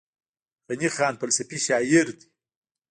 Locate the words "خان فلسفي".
0.95-1.57